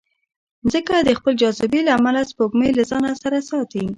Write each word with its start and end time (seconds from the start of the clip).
مځکه 0.63 0.95
د 1.01 1.09
خپل 1.17 1.33
جاذبې 1.41 1.81
له 1.87 1.91
امله 1.97 2.21
سپوږمۍ 2.31 2.69
له 2.77 2.83
ځانه 2.91 3.11
سره 3.23 3.37
ساتي. 3.49 3.83